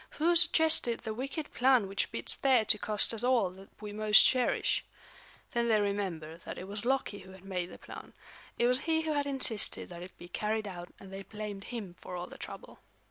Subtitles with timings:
[0.17, 4.25] "Who suggested the wicked plan which bids fair to cost us all that we most
[4.25, 4.83] cherish?"
[5.51, 8.13] Then they remembered that it was Loki who had made the plan;
[8.57, 11.93] it was he who had insisted that it be carried out and they blamed him
[11.99, 12.79] for all the trouble.